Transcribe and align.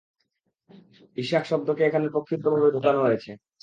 ইসহাক 1.17 1.45
শব্দকে 1.51 1.81
এখানে 1.85 2.07
প্রক্ষিপ্তভাবে 2.13 2.67
ঢুকান 2.75 2.95
হয়েছে। 3.03 3.31